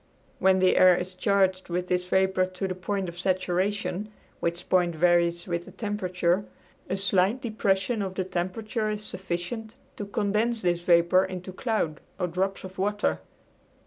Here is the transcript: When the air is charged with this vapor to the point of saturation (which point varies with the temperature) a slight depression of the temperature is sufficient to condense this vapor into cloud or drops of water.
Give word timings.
When 0.39 0.57
the 0.57 0.77
air 0.77 0.97
is 0.97 1.13
charged 1.13 1.69
with 1.69 1.85
this 1.87 2.07
vapor 2.07 2.47
to 2.47 2.67
the 2.67 2.73
point 2.73 3.07
of 3.07 3.19
saturation 3.19 4.11
(which 4.39 4.67
point 4.67 4.95
varies 4.95 5.45
with 5.45 5.65
the 5.65 5.71
temperature) 5.71 6.43
a 6.89 6.97
slight 6.97 7.39
depression 7.39 8.01
of 8.01 8.15
the 8.15 8.23
temperature 8.23 8.89
is 8.89 9.03
sufficient 9.05 9.75
to 9.97 10.07
condense 10.07 10.63
this 10.63 10.81
vapor 10.81 11.23
into 11.25 11.53
cloud 11.53 12.01
or 12.19 12.25
drops 12.25 12.63
of 12.63 12.79
water. 12.79 13.19